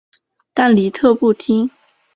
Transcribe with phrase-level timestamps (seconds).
[0.55, 1.69] 但李特不听。